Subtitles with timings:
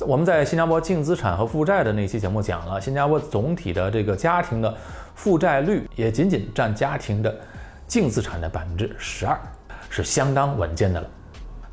[0.00, 4.74] 我们在新加坡净资产和负债的那期节目讲了，新加坡总体的这个家庭的
[5.14, 7.34] 负债率也仅仅占家庭的
[7.86, 9.38] 净资产的百分之十二，
[9.88, 11.08] 是相当稳健的了。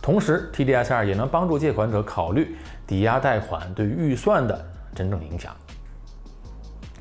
[0.02, 2.56] 同时，TDSR 也能帮助借款者考虑
[2.88, 5.54] 抵押贷款对预算的真正影响。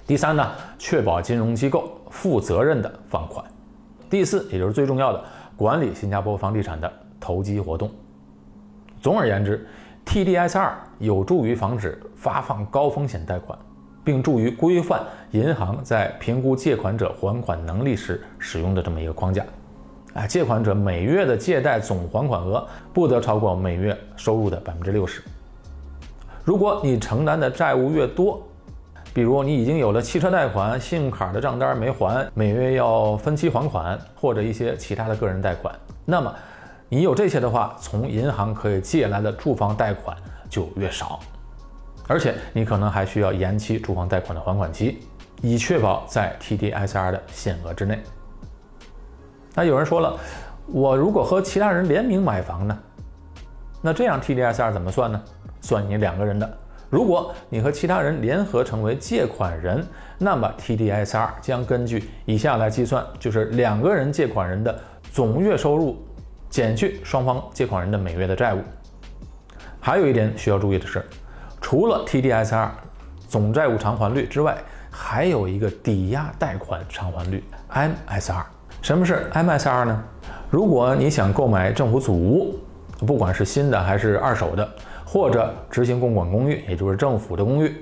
[0.07, 3.45] 第三呢，确保金融机构负责任的放款。
[4.11, 5.23] 第四，也就是最重要的，
[5.57, 7.89] 管理新加坡房地产的投机活动。
[9.01, 9.65] 总而言之。
[10.05, 13.59] TDS 二有助于防止发放高风险贷款，
[14.05, 15.01] 并助于规范
[15.31, 19.45] 银行在评估借款者还款能力时使用的这么一个框架。
[20.13, 25.23] 啊，借款者每月的借贷总还款额不得超过每月收入的百分之六十。
[26.45, 28.43] 如果你承担的债务越多，
[29.15, 35.75] 比如你已经有了汽车贷款、信用卡的账单没还，每月要分期还款，或者一些其他的个人贷款，
[36.05, 36.35] 那么。
[36.93, 40.15] 你有这些的话，从银行可以借来的住房贷款
[40.51, 41.21] 就越少，
[42.07, 45.01] 而且你可能还需要延期住房贷款的还款期，
[45.41, 47.99] 以确保在 TDSR 的限额之内。
[49.55, 50.21] 那有人说了，
[50.67, 52.79] 我如果和其他人联名买房呢？
[53.81, 55.19] 那这样 TDSR 怎么算呢？
[55.63, 56.59] 算你两个人的。
[56.91, 59.83] 如果你和其他人联合成为借款人，
[60.19, 64.79] 那么 TDSR 将根据以下来计算，就是两个人借款人的
[65.11, 65.97] 总月收入。
[66.53, 68.61] 减去双方借款人的每月的债务。
[69.81, 71.03] 还有一点需要注意的是，
[71.63, 72.69] 除了 TDSR
[73.27, 74.55] 总债务偿还率之外，
[74.91, 77.43] 还有一个抵押贷款偿还率
[77.73, 78.45] MSR。
[78.83, 80.05] 什么是 MSR 呢？
[80.51, 82.59] 如果你想购买政府组屋，
[83.07, 84.69] 不管是新的还是二手的，
[85.07, 87.75] 或者执行公管公寓，也就是政府的公寓，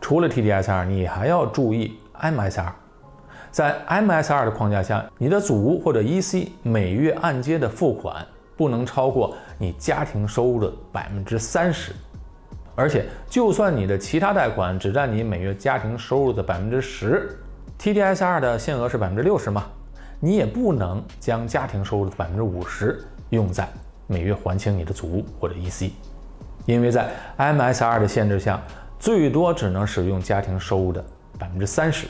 [0.00, 2.72] 除了 TDSR，你还要注意 MSR。
[3.52, 8.26] 在 MSR 的框架下，你的祖屋或者 EC 每月按揭的付款
[8.56, 11.92] 不能超过你家庭收入的百分之三十，
[12.74, 17.28] 而且就算你的其他贷款只占你每月家庭收入的百分之十
[17.78, 19.64] ，TDSR 的限额是百分之六十嘛，
[20.18, 23.68] 你也不能将家庭收入的百分之五十用在
[24.06, 25.90] 每月还清你的祖屋或者 EC，
[26.64, 28.62] 因为在 MSR 的限制下，
[28.98, 31.04] 最多只能使用家庭收入的
[31.38, 32.06] 百分之三十。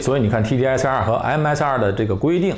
[0.00, 2.54] 所以你看，TDSR 和 MSR 的这个规定，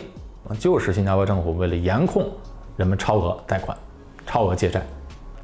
[0.59, 2.29] 就是新加坡政府为了严控
[2.77, 3.77] 人们超额贷款、
[4.27, 4.83] 超额借债。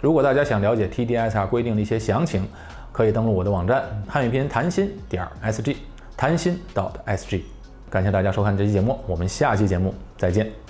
[0.01, 2.47] 如果大家想了解 TDSR 规定的一些详情，
[2.93, 5.77] 可以登录我的网站汉语拼音谈心点 SG，
[6.17, 7.43] 谈心 dot SG。
[7.89, 10.64] 感谢大家收看这期节目，我们下期节目再见。